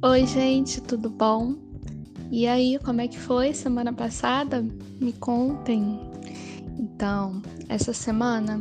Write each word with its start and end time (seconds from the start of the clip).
Oi, 0.00 0.26
gente, 0.26 0.80
tudo 0.80 1.10
bom? 1.10 1.56
E 2.30 2.46
aí, 2.46 2.78
como 2.84 3.00
é 3.00 3.08
que 3.08 3.18
foi 3.18 3.52
semana 3.52 3.92
passada? 3.92 4.64
Me 5.00 5.12
contem. 5.12 5.98
Então, 6.78 7.42
essa 7.68 7.92
semana, 7.92 8.60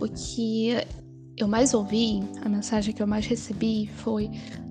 o 0.00 0.08
que 0.08 0.70
eu 1.36 1.46
mais 1.46 1.74
ouvi, 1.74 2.22
a 2.42 2.48
mensagem 2.48 2.94
que 2.94 3.02
eu 3.02 3.06
mais 3.06 3.26
recebi 3.26 3.90
foi: 3.98 4.30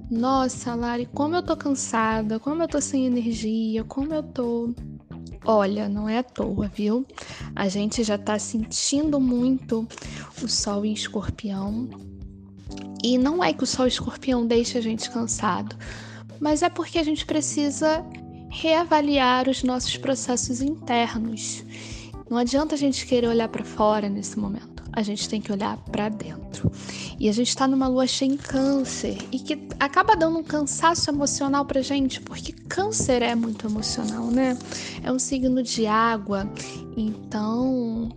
Nossa, 0.09 0.73
Lari, 0.73 1.05
como 1.05 1.35
eu 1.35 1.43
tô 1.43 1.55
cansada, 1.55 2.39
como 2.39 2.63
eu 2.63 2.67
tô 2.67 2.81
sem 2.81 3.05
energia, 3.05 3.83
como 3.83 4.11
eu 4.11 4.23
tô. 4.23 4.73
Olha, 5.45 5.87
não 5.87 6.09
é 6.09 6.17
à 6.17 6.23
toa, 6.23 6.67
viu? 6.67 7.05
A 7.55 7.69
gente 7.69 8.03
já 8.03 8.17
tá 8.17 8.39
sentindo 8.39 9.19
muito 9.19 9.87
o 10.41 10.47
sol 10.47 10.83
em 10.83 10.91
escorpião 10.91 11.87
e 13.03 13.17
não 13.17 13.43
é 13.43 13.53
que 13.53 13.63
o 13.63 13.67
sol 13.67 13.87
escorpião 13.87 14.45
deixe 14.45 14.77
a 14.77 14.81
gente 14.81 15.09
cansado, 15.09 15.75
mas 16.39 16.61
é 16.61 16.69
porque 16.69 16.97
a 16.97 17.03
gente 17.03 17.25
precisa 17.25 18.05
reavaliar 18.49 19.47
os 19.47 19.63
nossos 19.63 19.95
processos 19.97 20.61
internos. 20.61 21.63
Não 22.29 22.37
adianta 22.37 22.75
a 22.75 22.77
gente 22.77 23.05
querer 23.05 23.27
olhar 23.27 23.47
para 23.49 23.63
fora 23.63 24.09
nesse 24.09 24.37
momento. 24.37 24.83
A 24.91 25.01
gente 25.01 25.29
tem 25.29 25.39
que 25.39 25.51
olhar 25.51 25.77
para 25.77 26.09
dentro. 26.09 26.71
E 27.19 27.29
a 27.29 27.31
gente 27.31 27.49
está 27.49 27.67
numa 27.67 27.87
lua 27.87 28.07
cheia 28.07 28.31
em 28.31 28.37
câncer 28.37 29.17
e 29.31 29.39
que 29.39 29.67
acaba 29.79 30.15
dando 30.15 30.39
um 30.39 30.43
cansaço 30.43 31.09
emocional 31.09 31.65
pra 31.65 31.81
gente, 31.81 32.21
porque 32.21 32.51
câncer 32.51 33.21
é 33.21 33.35
muito 33.35 33.67
emocional, 33.67 34.25
né? 34.27 34.57
É 35.03 35.11
um 35.11 35.19
signo 35.19 35.61
de 35.61 35.85
água. 35.85 36.49
Então, 36.97 38.09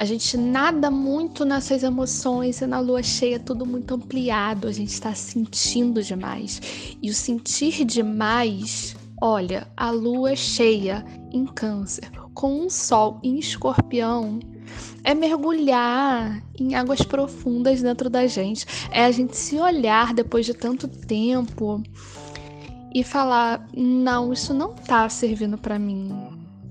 a 0.00 0.04
gente 0.06 0.34
nada 0.34 0.90
muito 0.90 1.44
nessas 1.44 1.82
emoções 1.82 2.62
e 2.62 2.66
na 2.66 2.80
lua 2.80 3.02
cheia 3.02 3.38
tudo 3.38 3.66
muito 3.66 3.92
ampliado, 3.92 4.66
a 4.66 4.72
gente 4.72 4.88
está 4.88 5.14
sentindo 5.14 6.02
demais. 6.02 6.58
E 7.02 7.10
o 7.10 7.12
sentir 7.12 7.84
demais, 7.84 8.96
olha, 9.20 9.68
a 9.76 9.90
lua 9.90 10.34
cheia 10.34 11.04
em 11.30 11.44
Câncer, 11.44 12.10
com 12.32 12.62
um 12.62 12.70
sol 12.70 13.20
em 13.22 13.38
Escorpião, 13.38 14.40
é 15.04 15.12
mergulhar 15.12 16.42
em 16.58 16.74
águas 16.74 17.02
profundas 17.02 17.82
dentro 17.82 18.08
da 18.08 18.26
gente, 18.26 18.64
é 18.90 19.04
a 19.04 19.10
gente 19.10 19.36
se 19.36 19.58
olhar 19.58 20.14
depois 20.14 20.46
de 20.46 20.54
tanto 20.54 20.88
tempo 20.88 21.82
e 22.94 23.04
falar: 23.04 23.68
não, 23.76 24.32
isso 24.32 24.54
não 24.54 24.72
tá 24.72 25.06
servindo 25.10 25.58
para 25.58 25.78
mim 25.78 26.29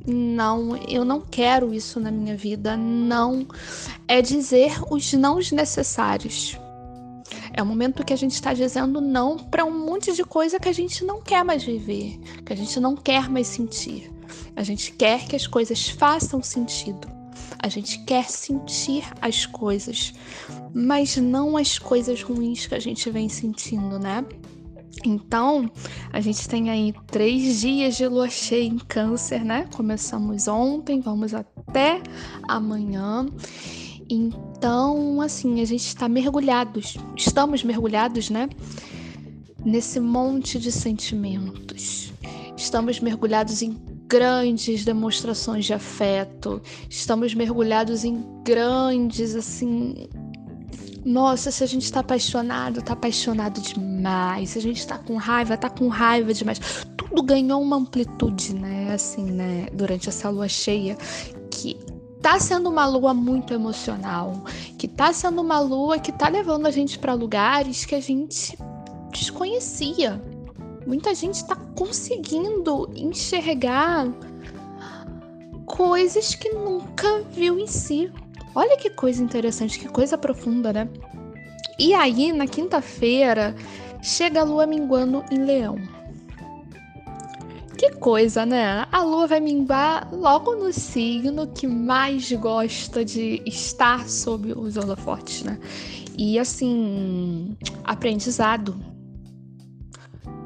não, 0.09 0.75
eu 0.87 1.05
não 1.05 1.21
quero 1.21 1.73
isso 1.73 1.99
na 1.99 2.11
minha 2.11 2.35
vida, 2.35 2.75
não. 2.75 3.47
É 4.07 4.21
dizer 4.21 4.81
os 4.89 5.13
nãos 5.13 5.51
necessários. 5.51 6.57
É 7.53 7.61
o 7.61 7.65
momento 7.65 8.05
que 8.05 8.13
a 8.13 8.17
gente 8.17 8.33
está 8.33 8.53
dizendo 8.53 9.01
não 9.01 9.37
para 9.37 9.65
um 9.65 9.85
monte 9.85 10.13
de 10.13 10.23
coisa 10.23 10.59
que 10.59 10.69
a 10.69 10.73
gente 10.73 11.03
não 11.03 11.21
quer 11.21 11.43
mais 11.43 11.63
viver, 11.63 12.19
que 12.45 12.53
a 12.53 12.55
gente 12.55 12.79
não 12.79 12.95
quer 12.95 13.29
mais 13.29 13.47
sentir. 13.47 14.11
A 14.55 14.63
gente 14.63 14.91
quer 14.93 15.27
que 15.27 15.35
as 15.35 15.47
coisas 15.47 15.89
façam 15.89 16.41
sentido. 16.41 17.07
A 17.61 17.67
gente 17.67 17.99
quer 18.05 18.29
sentir 18.29 19.03
as 19.21 19.45
coisas, 19.45 20.13
mas 20.73 21.17
não 21.17 21.57
as 21.57 21.77
coisas 21.77 22.21
ruins 22.21 22.67
que 22.67 22.75
a 22.75 22.79
gente 22.79 23.09
vem 23.09 23.27
sentindo, 23.27 23.99
né? 23.99 24.23
Então, 25.05 25.69
a 26.11 26.19
gente 26.19 26.47
tem 26.47 26.69
aí 26.69 26.93
três 27.07 27.61
dias 27.61 27.95
de 27.95 28.07
lua 28.07 28.29
cheia 28.29 28.65
em 28.67 28.77
Câncer, 28.77 29.43
né? 29.45 29.67
Começamos 29.73 30.47
ontem, 30.47 30.99
vamos 30.99 31.33
até 31.33 32.01
amanhã. 32.47 33.25
Então, 34.09 35.21
assim, 35.21 35.61
a 35.61 35.65
gente 35.65 35.85
está 35.85 36.09
mergulhados, 36.09 36.97
estamos 37.15 37.63
mergulhados, 37.63 38.29
né? 38.29 38.49
Nesse 39.63 39.99
monte 39.99 40.59
de 40.59 40.71
sentimentos. 40.71 42.11
Estamos 42.57 42.99
mergulhados 42.99 43.61
em 43.61 43.77
grandes 44.07 44.83
demonstrações 44.83 45.65
de 45.65 45.73
afeto, 45.73 46.61
estamos 46.89 47.35
mergulhados 47.35 48.03
em 48.03 48.25
grandes, 48.43 49.35
assim, 49.35 50.09
nossa, 51.05 51.51
se 51.51 51.63
a 51.63 51.67
gente 51.67 51.91
tá 51.91 51.99
apaixonado, 51.99 52.81
tá 52.81 52.93
apaixonado 52.93 53.61
demais. 53.61 53.88
Se 54.45 54.57
a 54.57 54.61
gente 54.61 54.85
tá 54.85 54.97
com 54.97 55.15
raiva, 55.15 55.57
tá 55.57 55.69
com 55.69 55.87
raiva 55.87 56.33
demais. 56.33 56.59
Tudo 56.97 57.23
ganhou 57.23 57.61
uma 57.61 57.77
amplitude, 57.77 58.55
né? 58.55 58.93
Assim, 58.93 59.23
né? 59.23 59.67
Durante 59.73 60.09
essa 60.09 60.29
lua 60.29 60.47
cheia, 60.47 60.97
que 61.49 61.77
tá 62.21 62.39
sendo 62.39 62.69
uma 62.69 62.85
lua 62.85 63.13
muito 63.13 63.53
emocional, 63.53 64.43
que 64.77 64.87
tá 64.87 65.11
sendo 65.13 65.41
uma 65.41 65.59
lua 65.59 65.99
que 65.99 66.11
tá 66.11 66.27
levando 66.27 66.65
a 66.65 66.71
gente 66.71 66.99
para 66.99 67.13
lugares 67.13 67.85
que 67.85 67.95
a 67.95 68.01
gente 68.01 68.57
desconhecia. 69.11 70.21
Muita 70.85 71.13
gente 71.13 71.45
tá 71.45 71.55
conseguindo 71.75 72.89
enxergar 72.95 74.07
coisas 75.65 76.35
que 76.35 76.49
nunca 76.49 77.21
viu 77.31 77.59
em 77.59 77.67
si. 77.67 78.11
Olha 78.55 78.75
que 78.75 78.89
coisa 78.89 79.23
interessante, 79.23 79.79
que 79.79 79.87
coisa 79.87 80.17
profunda, 80.17 80.73
né? 80.73 80.89
E 81.77 81.93
aí, 81.93 82.33
na 82.33 82.47
quinta-feira, 82.47 83.55
chega 84.01 84.41
a 84.41 84.43
lua 84.43 84.65
minguando 84.65 85.23
em 85.31 85.43
Leão. 85.45 85.77
Que 87.77 87.91
coisa, 87.91 88.45
né? 88.45 88.85
A 88.91 89.03
lua 89.03 89.25
vai 89.25 89.39
minguar 89.39 90.13
logo 90.13 90.53
no 90.55 90.73
signo 90.73 91.47
que 91.47 91.65
mais 91.65 92.29
gosta 92.33 93.05
de 93.05 93.41
estar 93.45 94.09
sob 94.09 94.51
os 94.51 94.75
holofotes, 94.75 95.43
né? 95.43 95.57
E 96.17 96.37
assim, 96.37 97.55
aprendizado. 97.85 98.75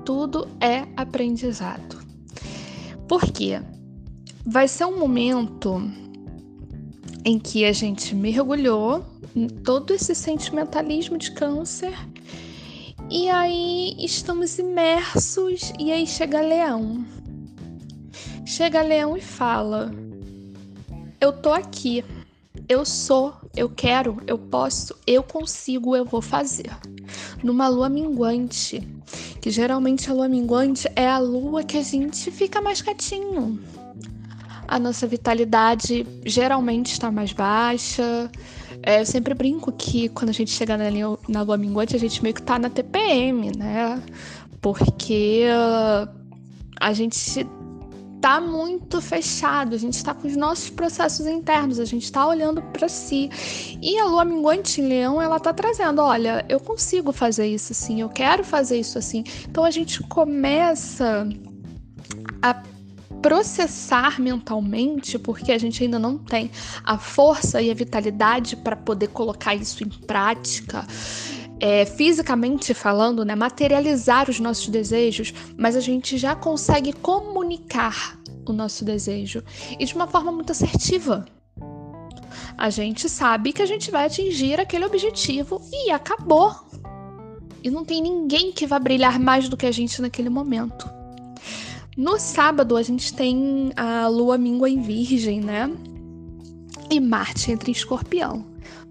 Tudo 0.06 0.47
é 0.62 0.86
aprendizado. 0.96 1.97
Por 3.08 3.24
quê? 3.24 3.59
Vai 4.46 4.68
ser 4.68 4.86
um 4.86 5.00
momento 5.00 5.81
em 7.25 7.40
que 7.40 7.66
a 7.66 7.72
gente 7.72 8.13
mergulhou 8.13 9.03
em 9.36 9.47
todo 9.47 9.92
esse 9.94 10.13
sentimentalismo 10.13 11.18
de 11.18 11.31
câncer 11.31 11.97
e 13.13 13.29
aí 13.29 13.96
estamos 14.00 14.57
imersos 14.57 15.72
e 15.78 15.91
aí 15.91 16.07
chega 16.07 16.41
Leão. 16.41 17.06
Chega 18.44 18.81
Leão 18.81 19.16
e 19.16 19.22
fala: 19.22 19.94
Eu 21.22 21.31
tô 21.31 21.53
aqui. 21.53 22.03
Eu 22.68 22.84
sou, 22.85 23.35
eu 23.56 23.69
quero, 23.69 24.18
eu 24.25 24.38
posso, 24.38 24.96
eu 25.06 25.22
consigo, 25.22 25.96
eu 25.96 26.06
vou 26.06 26.22
fazer. 26.22 26.72
Numa 27.44 27.68
lua 27.68 27.88
minguante, 27.88 28.81
que 29.40 29.51
geralmente 29.51 30.09
a 30.09 30.13
lua 30.13 30.28
minguante 30.28 30.88
é 30.95 31.07
a 31.07 31.19
lua 31.19 31.63
que 31.63 31.78
a 31.78 31.84
gente 31.84 32.31
fica 32.31 32.62
mais 32.62 32.81
quietinho, 32.81 33.59
a 34.73 34.79
nossa 34.79 35.06
vitalidade 35.06 36.03
geralmente 36.25 36.94
está 36.94 37.11
mais 37.11 37.31
baixa. 37.31 38.28
É, 38.81 39.01
eu 39.01 39.06
sempre 39.06 39.35
brinco 39.35 39.72
que 39.72 40.09
quando 40.09 40.29
a 40.29 40.34
gente 40.34 40.50
chega 40.50 40.75
na, 40.75 40.89
linha, 40.89 41.16
na 41.29 41.44
lua 41.44 41.57
minguante, 41.57 41.95
a 41.95 42.00
gente 42.00 42.23
meio 42.23 42.34
que 42.34 42.41
tá 42.41 42.57
na 42.57 42.72
TPM, 42.72 43.56
né? 43.56 44.01
Porque 44.59 45.45
uh, 45.45 46.09
a 46.81 46.91
gente 46.91 47.47
tá 48.19 48.41
muito 48.41 49.00
fechado, 49.00 49.75
a 49.75 49.78
gente 49.78 49.94
está 49.94 50.12
com 50.12 50.28
os 50.28 50.35
nossos 50.35 50.72
processos 50.72 51.28
internos, 51.28 51.79
a 51.79 51.85
gente 51.85 52.06
está 52.06 52.25
olhando 52.25 52.59
para 52.59 52.89
si. 52.89 53.29
E 53.79 54.00
a 54.00 54.06
lua 54.06 54.25
minguante 54.25 54.81
em 54.81 54.88
leão, 54.88 55.22
ela 55.22 55.39
tá 55.39 55.53
trazendo, 55.53 56.01
olha, 56.01 56.44
eu 56.50 56.59
consigo 56.59 57.12
fazer 57.12 57.45
isso 57.45 57.73
assim, 57.73 58.01
eu 58.01 58.09
quero 58.09 58.44
fazer 58.44 58.79
isso 58.79 58.97
assim. 58.97 59.23
Então 59.47 59.63
a 59.63 59.69
gente 59.69 60.01
começa 60.01 61.29
a 62.41 62.72
processar 63.23 64.19
mentalmente, 64.19 65.17
porque 65.17 65.53
a 65.53 65.57
gente 65.57 65.81
ainda 65.81 65.97
não 65.97 66.17
tem 66.17 66.51
a 66.84 66.97
força 66.97 67.61
e 67.61 67.72
a 67.72 67.73
vitalidade 67.73 68.57
para 68.57 68.75
poder 68.75 69.07
colocar 69.07 69.56
isso 69.56 69.81
em 69.81 69.89
prática. 69.89 70.85
É, 71.57 71.86
fisicamente 71.86 72.74
falando, 72.74 73.24
né, 73.24 73.33
materializar 73.33 74.30
os 74.30 74.42
nossos 74.42 74.68
desejos, 74.68 75.33
mas 75.57 75.77
a 75.77 75.80
gente 75.80 76.18
já 76.18 76.36
consegue 76.36 76.92
comunicar 76.92 78.19
o 78.45 78.51
nosso 78.51 78.83
desejo 78.83 79.42
e 79.80 79.86
de 79.86 79.95
uma 79.95 80.06
forma 80.06 80.30
muito 80.30 80.51
assertiva. 80.51 81.24
A 82.57 82.69
gente 82.69 83.07
sabe 83.07 83.53
que 83.53 83.62
a 83.62 83.65
gente 83.65 83.89
vai 83.89 84.06
atingir 84.06 84.59
aquele 84.59 84.83
objetivo 84.83 85.62
e 85.71 85.89
acabou. 85.92 86.53
E 87.63 87.71
não 87.71 87.86
tem 87.86 88.01
ninguém 88.01 88.51
que 88.51 88.68
vá 88.68 88.77
brilhar 88.77 89.18
mais 89.18 89.48
do 89.48 89.56
que 89.56 89.65
a 89.65 89.71
gente 89.71 90.01
naquele 90.01 90.30
momento. 90.30 91.02
No 91.95 92.19
sábado, 92.19 92.75
a 92.75 92.81
gente 92.81 93.13
tem 93.13 93.72
a 93.75 94.07
lua 94.07 94.38
míngua 94.38 94.69
em 94.69 94.81
Virgem, 94.81 95.40
né? 95.42 95.69
E 96.90 97.00
Marte 97.00 97.51
entra 97.51 97.69
em 97.69 97.74
Escorpião. 97.74 98.45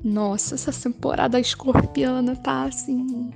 Nossa, 0.04 0.54
essa 0.54 0.72
temporada 0.72 1.38
escorpiana 1.38 2.36
tá 2.36 2.64
assim. 2.64 3.30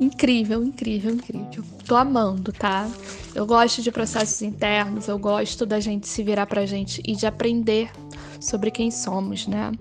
Incrível, 0.00 0.64
incrível, 0.64 1.14
incrível. 1.14 1.64
Tô 1.86 1.96
amando, 1.96 2.52
tá? 2.52 2.88
Eu 3.34 3.46
gosto 3.46 3.82
de 3.82 3.92
processos 3.92 4.42
internos, 4.42 5.06
eu 5.06 5.18
gosto 5.18 5.64
da 5.64 5.78
gente 5.78 6.08
se 6.08 6.22
virar 6.22 6.46
pra 6.46 6.66
gente 6.66 7.00
e 7.06 7.14
de 7.14 7.26
aprender 7.26 7.90
sobre 8.40 8.70
quem 8.70 8.90
somos, 8.90 9.46
né? 9.46 9.72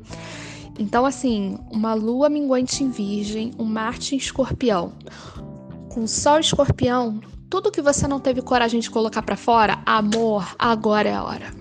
Então, 0.78 1.06
assim, 1.06 1.58
uma 1.72 1.94
lua 1.94 2.30
minguante 2.30 2.84
em 2.84 2.90
Virgem, 2.90 3.52
um 3.58 3.66
Marte 3.66 4.16
em 4.16 4.18
Escorpião 4.18 4.94
com 5.90 6.08
Sol 6.08 6.40
Escorpião, 6.40 7.20
tudo 7.52 7.70
que 7.70 7.82
você 7.82 8.08
não 8.08 8.18
teve 8.18 8.42
coragem 8.42 8.80
de 8.80 8.90
colocar 8.90 9.22
para 9.22 9.36
fora, 9.36 9.80
amor, 9.86 10.56
agora 10.58 11.10
é 11.10 11.14
a 11.14 11.22
hora. 11.22 11.54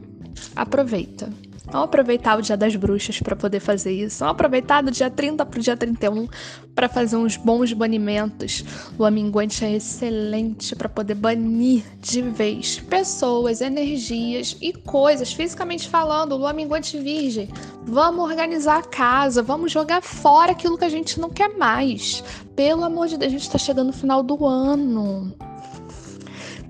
Aproveita. 0.54 1.28
Vamos 1.66 1.86
aproveitar 1.86 2.38
o 2.38 2.42
Dia 2.42 2.56
das 2.56 2.76
Bruxas 2.76 3.18
para 3.18 3.34
poder 3.34 3.58
fazer 3.58 3.90
isso. 3.92 4.20
Vamos 4.20 4.34
aproveitar 4.34 4.82
do 4.82 4.92
dia 4.92 5.10
30 5.10 5.44
para 5.44 5.58
o 5.58 5.62
dia 5.62 5.76
31 5.76 6.28
para 6.76 6.88
fazer 6.88 7.16
uns 7.16 7.36
bons 7.36 7.72
banimentos. 7.72 8.64
Lua 8.96 9.10
minguante 9.10 9.64
é 9.64 9.74
excelente 9.74 10.76
para 10.76 10.88
poder 10.88 11.14
banir 11.14 11.82
de 12.00 12.22
vez 12.22 12.78
pessoas, 12.78 13.60
energias 13.60 14.56
e 14.60 14.72
coisas, 14.72 15.32
fisicamente 15.32 15.88
falando. 15.88 16.36
Lua 16.36 16.52
minguante 16.52 16.98
virgem. 17.00 17.48
Vamos 17.82 18.30
organizar 18.30 18.78
a 18.78 18.82
casa, 18.82 19.42
vamos 19.42 19.72
jogar 19.72 20.02
fora 20.02 20.52
aquilo 20.52 20.78
que 20.78 20.84
a 20.84 20.88
gente 20.88 21.18
não 21.18 21.30
quer 21.30 21.56
mais. 21.58 22.22
Pelo 22.54 22.84
amor 22.84 23.08
de 23.08 23.16
Deus, 23.16 23.28
a 23.28 23.32
gente 23.32 23.42
está 23.42 23.58
chegando 23.58 23.88
no 23.88 23.92
final 23.92 24.22
do 24.22 24.46
ano. 24.46 25.49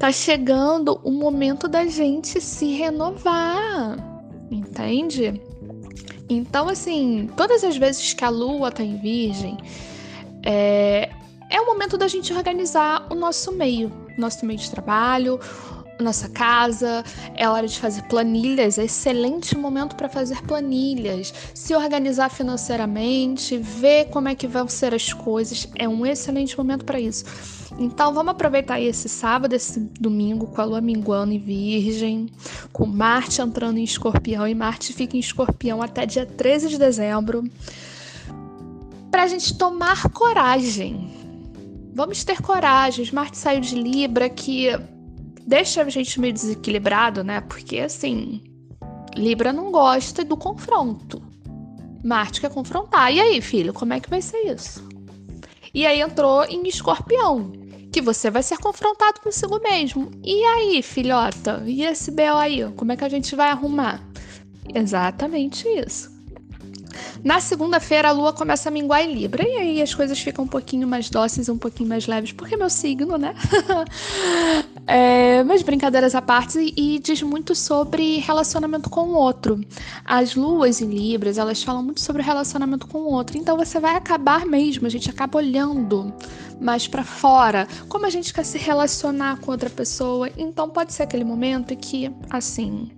Tá 0.00 0.11
chegando 0.11 0.99
o 1.05 1.12
momento 1.12 1.69
da 1.69 1.87
gente 1.87 2.41
se 2.41 2.73
renovar 2.73 4.11
entende? 4.50 5.41
Então, 6.29 6.69
assim, 6.69 7.29
todas 7.37 7.64
as 7.64 7.76
vezes 7.76 8.12
que 8.12 8.25
a 8.25 8.29
lua 8.29 8.70
tá 8.70 8.82
em 8.82 8.97
virgem, 8.99 9.56
é, 10.44 11.11
é 11.49 11.61
o 11.61 11.67
momento 11.67 11.97
da 11.97 12.08
gente 12.08 12.32
organizar 12.32 13.06
o 13.11 13.14
nosso 13.14 13.52
meio, 13.52 13.93
nosso 14.17 14.44
meio 14.44 14.58
de 14.58 14.70
trabalho, 14.70 15.38
nossa 16.00 16.29
casa, 16.29 17.05
é 17.35 17.49
hora 17.49 17.67
de 17.67 17.79
fazer 17.79 18.02
planilhas, 18.02 18.79
é 18.79 18.85
excelente 18.85 19.56
momento 19.56 19.97
para 19.97 20.08
fazer 20.08 20.43
planilhas, 20.43 21.32
se 21.55 21.75
organizar 21.75 22.31
financeiramente, 22.31 23.56
ver 23.58 24.06
como 24.06 24.29
é 24.29 24.35
que 24.35 24.47
vão 24.47 24.69
ser 24.69 24.94
as 24.94 25.12
coisas, 25.12 25.69
é 25.76 25.88
um 25.88 26.05
excelente 26.06 26.56
momento 26.56 26.85
para 26.85 27.00
isso. 27.00 27.25
Então 27.79 28.12
vamos 28.12 28.32
aproveitar 28.32 28.81
esse 28.81 29.08
sábado, 29.08 29.55
esse 29.55 29.81
domingo 29.99 30.47
com 30.49 30.61
a 30.61 30.64
lua 30.64 30.81
minguando 30.81 31.32
em 31.32 31.38
Virgem, 31.38 32.29
com 32.73 32.87
Marte 32.87 33.41
entrando 33.41 33.79
em 33.79 33.85
Escorpião 33.85 34.46
e 34.46 34.55
Marte 34.55 34.93
fica 34.93 35.17
em 35.17 35.20
Escorpião 35.20 35.81
até 35.81 36.05
dia 36.05 36.26
13 36.26 36.69
de 36.69 36.79
dezembro, 36.79 37.44
para 39.11 39.23
a 39.23 39.26
gente 39.26 39.56
tomar 39.56 40.11
coragem. 40.11 41.11
Vamos 41.94 42.23
ter 42.25 42.41
coragem. 42.41 43.08
Marte 43.12 43.37
saiu 43.37 43.61
de 43.61 43.75
Libra 43.75 44.29
que 44.29 44.69
deixa 45.50 45.82
a 45.82 45.88
gente 45.88 46.20
meio 46.20 46.32
desequilibrado, 46.32 47.25
né? 47.25 47.41
Porque 47.41 47.81
assim, 47.81 48.41
Libra 49.17 49.52
não 49.52 49.73
gosta 49.73 50.25
do 50.25 50.37
confronto. 50.37 51.20
Marte 52.05 52.41
quer 52.41 52.50
confrontar. 52.50 53.12
E 53.12 53.20
aí, 53.20 53.43
filho, 53.43 53.73
como 53.73 53.93
é 53.93 53.99
que 53.99 54.08
vai 54.08 54.23
ser 54.23 54.38
isso? 54.47 54.88
E 55.75 55.85
aí 55.85 56.00
entrou 56.00 56.44
em 56.44 56.67
Escorpião, 56.69 57.50
que 57.93 58.00
você 58.00 58.31
vai 58.31 58.44
ser 58.44 58.58
confrontado 58.58 59.20
consigo 59.20 59.61
mesmo. 59.61 60.12
E 60.23 60.43
aí, 60.44 60.82
filhota? 60.82 61.62
E 61.67 61.82
esse 61.82 62.12
BO 62.12 62.37
aí? 62.37 62.73
Como 62.76 62.93
é 62.93 62.96
que 62.96 63.05
a 63.05 63.08
gente 63.08 63.35
vai 63.35 63.50
arrumar? 63.50 64.00
Exatamente 64.73 65.67
isso. 65.69 66.11
Na 67.22 67.38
segunda-feira, 67.38 68.08
a 68.08 68.12
lua 68.12 68.32
começa 68.32 68.69
a 68.70 68.72
minguar 68.72 69.02
em 69.02 69.12
Libra, 69.12 69.46
e 69.46 69.56
aí 69.56 69.82
as 69.82 69.94
coisas 69.94 70.19
ficam 70.19 70.44
um 70.44 70.49
pouquinho 70.49 70.88
mais 70.88 71.11
dóceis, 71.11 71.49
um 71.49 71.58
pouquinho 71.58 71.88
mais 71.88 72.06
leves, 72.06 72.32
porque 72.32 72.55
é 72.55 72.56
meu 72.56 72.70
signo, 72.70 73.19
né? 73.19 73.34
é, 74.87 75.43
mas 75.44 75.62
brincadeiras 75.62 76.14
à 76.14 76.22
parte, 76.22 76.72
e, 76.76 76.99
diz 76.99 77.22
muito 77.22 77.55
sobre 77.55 78.19
relacionamento 78.19 78.88
com 78.88 79.08
o 79.08 79.14
outro. 79.14 79.61
As 80.05 80.34
luas 80.34 80.81
em 80.81 80.88
Libras, 80.88 81.37
elas 81.37 81.62
falam 81.62 81.82
muito 81.82 82.00
sobre 82.00 82.22
relacionamento 82.22 82.87
com 82.87 82.99
o 82.99 83.12
outro, 83.12 83.37
então 83.37 83.56
você 83.56 83.78
vai 83.78 83.96
acabar 83.96 84.46
mesmo, 84.46 84.87
a 84.87 84.90
gente 84.90 85.11
acaba 85.11 85.38
olhando 85.38 86.12
mais 86.58 86.88
para 86.88 87.05
fora, 87.05 87.69
como 87.88 88.06
a 88.06 88.11
gente 88.11 88.32
quer 88.32 88.44
se 88.44 88.56
relacionar 88.56 89.38
com 89.40 89.50
outra 89.50 89.69
pessoa. 89.69 90.31
Então 90.37 90.69
pode 90.69 90.93
ser 90.93 91.05
aquele 91.05 91.25
momento 91.25 91.75
que, 91.76 92.11
assim, 92.31 92.90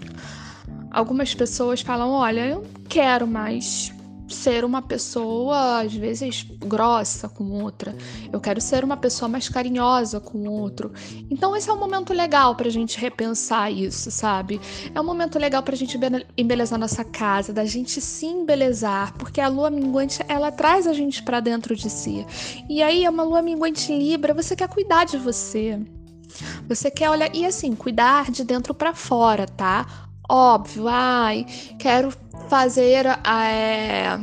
algumas 0.91 1.35
pessoas 1.35 1.81
falam: 1.81 2.11
olha, 2.11 2.47
eu 2.47 2.65
quero 2.89 3.27
mais 3.27 3.93
ser 4.33 4.65
uma 4.65 4.83
pessoa, 4.83 5.83
às 5.83 5.95
vezes, 5.95 6.43
grossa 6.43 7.29
com 7.29 7.45
outra. 7.63 7.95
Eu 8.33 8.41
quero 8.41 8.61
ser 8.61 8.85
uma 8.85 8.97
pessoa 8.97 9.29
mais 9.29 9.49
carinhosa 9.49 10.21
com 10.21 10.49
outro. 10.49 10.93
Então, 11.31 11.55
esse 11.55 11.69
é 11.69 11.73
um 11.73 11.79
momento 11.79 12.13
legal 12.13 12.55
pra 12.57 12.71
gente 12.71 12.99
repensar 12.99 13.71
isso, 13.71 14.11
sabe? 14.11 14.61
É 14.95 15.01
um 15.01 15.05
momento 15.05 15.39
legal 15.39 15.63
pra 15.63 15.77
gente 15.77 15.99
embelezar 16.37 16.79
nossa 16.79 17.05
casa, 17.05 17.53
da 17.53 17.65
gente 17.65 18.01
se 18.01 18.27
embelezar, 18.27 19.15
porque 19.19 19.41
a 19.41 19.49
lua 19.49 19.71
minguante, 19.71 20.21
ela 20.29 20.51
traz 20.51 20.87
a 20.87 20.93
gente 20.93 21.23
para 21.23 21.41
dentro 21.41 21.77
de 21.77 21.89
si. 21.89 22.27
E 22.69 22.83
aí, 22.83 23.05
é 23.05 23.11
uma 23.11 23.23
lua 23.23 23.43
minguante 23.43 23.93
Libra, 23.93 24.35
você 24.35 24.57
quer 24.57 24.69
cuidar 24.69 25.05
de 25.05 25.19
você. 25.19 25.79
Você 26.69 26.91
quer 26.91 27.11
olhar 27.11 27.35
e 27.35 27.45
assim, 27.45 27.75
cuidar 27.75 28.31
de 28.31 28.45
dentro 28.45 28.75
para 28.75 28.95
fora, 28.95 29.47
tá? 29.47 30.09
Óbvio, 30.35 30.89
ai, 30.89 31.45
quero 31.79 32.11
fazer. 32.49 33.05
É, 33.05 34.19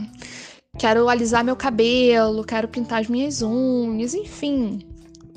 quero 0.75 1.07
alisar 1.07 1.43
meu 1.43 1.55
cabelo, 1.55 2.43
quero 2.43 2.67
pintar 2.67 3.01
as 3.01 3.07
minhas 3.07 3.43
unhas, 3.43 4.15
enfim, 4.15 4.79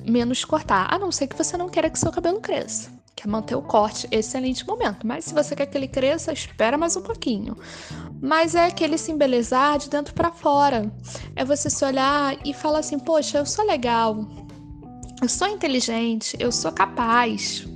menos 0.09 0.47
cortar. 0.47 0.87
A 0.91 0.99
não 0.99 1.13
ser 1.13 1.27
que 1.27 1.37
você 1.37 1.59
não 1.59 1.69
queira 1.69 1.91
que 1.91 1.99
seu 1.99 2.11
cabelo 2.11 2.41
cresça. 2.41 2.91
Quer 3.15 3.29
manter 3.29 3.55
o 3.55 3.61
corte, 3.61 4.09
excelente 4.11 4.67
momento. 4.67 5.07
Mas 5.07 5.27
se 5.27 5.35
você 5.35 5.55
quer 5.55 5.67
que 5.67 5.77
ele 5.77 5.89
cresça, 5.89 6.33
espera 6.33 6.79
mais 6.79 6.97
um 6.97 7.03
pouquinho. 7.03 7.55
Mas 8.23 8.55
é 8.55 8.65
aquele 8.65 8.97
se 8.97 9.13
embelezar 9.13 9.77
de 9.77 9.91
dentro 9.91 10.15
para 10.15 10.33
fora. 10.33 10.91
É 11.37 11.45
você 11.45 11.69
se 11.69 11.85
olhar 11.85 12.39
e 12.47 12.55
falar 12.55 12.79
assim: 12.79 12.99
poxa, 12.99 13.37
eu 13.37 13.45
sou 13.45 13.67
legal, 13.67 14.27
eu 15.21 15.29
sou 15.29 15.49
inteligente, 15.49 16.35
eu 16.41 16.51
sou 16.51 16.73
capaz. 16.73 17.69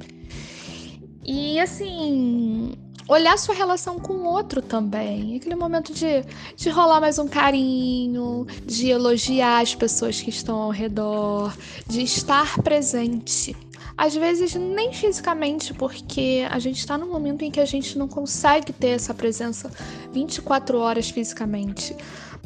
E 1.29 1.59
assim, 1.59 2.73
olhar 3.09 3.39
sua 3.39 3.55
relação 3.55 3.99
com 3.99 4.15
o 4.15 4.25
outro 4.25 4.61
também. 4.61 5.37
Aquele 5.37 5.55
momento 5.55 5.93
de, 5.93 6.25
de 6.57 6.69
rolar 6.71 7.01
mais 7.01 7.19
um 7.19 7.29
carinho, 7.29 8.47
de 8.65 8.89
elogiar 8.89 9.61
as 9.61 9.75
pessoas 9.75 10.21
que 10.21 10.31
estão 10.31 10.57
ao 10.57 10.71
redor, 10.71 11.57
de 11.87 12.03
estar 12.03 12.59
presente. 12.63 13.57
Às 13.97 14.15
vezes, 14.15 14.55
nem 14.55 14.93
fisicamente, 14.93 15.73
porque 15.73 16.47
a 16.51 16.59
gente 16.59 16.79
está 16.79 16.99
num 16.99 17.11
momento 17.11 17.43
em 17.43 17.51
que 17.51 17.61
a 17.61 17.65
gente 17.65 17.97
não 17.97 18.07
consegue 18.07 18.71
ter 18.73 18.89
essa 18.89 19.15
presença 19.15 19.71
24 20.13 20.79
horas 20.79 21.09
fisicamente. 21.09 21.97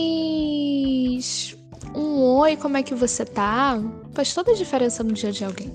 um 1.95 2.23
oi, 2.23 2.57
como 2.57 2.79
é 2.79 2.83
que 2.83 2.95
você 2.95 3.25
tá? 3.25 3.79
Faz 4.13 4.33
toda 4.33 4.53
a 4.53 4.55
diferença 4.55 5.05
no 5.05 5.13
dia 5.13 5.31
de 5.31 5.45
alguém. 5.45 5.71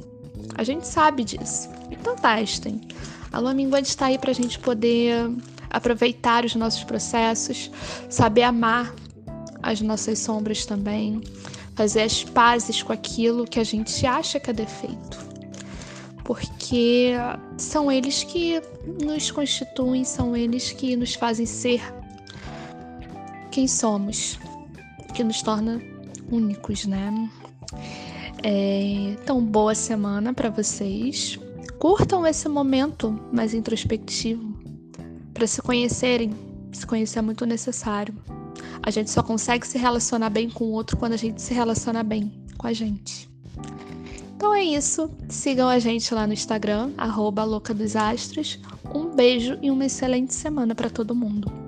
A 0.55 0.63
gente 0.63 0.88
sabe 0.88 1.24
disso. 1.24 1.70
Então 1.91 2.15
testem. 2.15 2.82
A 3.31 3.39
lua 3.39 3.53
minguante 3.53 3.89
está 3.89 4.07
aí 4.07 4.17
para 4.17 4.31
a 4.31 4.34
gente 4.34 4.60
poder 4.60 5.31
aproveitar 5.69 6.46
os 6.46 6.55
nossos 6.55 6.84
processos, 6.84 7.69
saber 8.10 8.43
amar 8.43 8.93
as 9.62 9.81
nossas 9.81 10.19
sombras 10.19 10.65
também, 10.65 11.22
fazer 11.75 12.01
as 12.01 12.24
pazes 12.24 12.81
com 12.81 12.93
aquilo 12.93 13.46
que 13.46 13.60
a 13.60 13.63
gente 13.63 14.05
acha 14.05 14.39
que 14.39 14.50
é 14.50 14.53
defeito. 14.53 15.27
Porque 16.24 17.13
são 17.57 17.91
eles 17.91 18.24
que 18.24 18.62
nos 19.01 19.31
constituem, 19.31 20.03
são 20.03 20.36
eles 20.36 20.72
que 20.72 20.96
nos 20.96 21.13
fazem 21.13 21.46
ser 21.46 21.81
quem 23.51 23.67
somos, 23.67 24.38
que 25.13 25.24
nos 25.24 25.41
torna 25.41 25.81
únicos, 26.29 26.86
né? 26.86 27.29
É, 28.43 28.81
então, 29.22 29.43
boa 29.43 29.74
semana 29.74 30.34
para 30.34 30.50
vocês. 30.50 31.39
Curtam 31.79 32.25
esse 32.25 32.50
momento 32.50 33.19
mais 33.31 33.53
introspectivo 33.53 34.57
para 35.34 35.46
se 35.46 35.62
conhecerem. 35.62 36.34
Se 36.72 36.86
conhecer 36.86 37.19
é 37.19 37.22
muito 37.22 37.46
necessário. 37.46 38.15
A 38.81 38.89
gente 38.89 39.12
só 39.12 39.22
consegue 39.22 39.65
se 39.67 39.77
relacionar 39.77 40.29
bem 40.29 40.50
com 40.50 40.65
o 40.65 40.72
outro 40.72 40.98
quando 40.98 41.13
a 41.13 41.17
gente 41.17 41.41
se 41.41 41.53
relaciona 41.53 42.01
bem 42.03 42.31
com 42.57 42.65
a 42.65 42.74
gente. 42.74 43.29
Então 44.36 44.53
é 44.53 44.63
isso. 44.63 45.10
Sigam 45.29 45.69
a 45.69 45.77
gente 45.77 46.13
lá 46.13 46.25
no 46.25 46.34
Instagram, 46.34 46.91
arroba 46.98 47.43
Louca 47.43 47.74
dos 47.74 47.96
Astros. 47.96 48.60
Um 48.93 49.15
beijo 49.15 49.57
e 49.62 49.69
uma 49.69 49.86
excelente 49.86 50.34
semana 50.34 50.74
para 50.74 50.89
todo 50.89 51.13
mundo. 51.13 51.66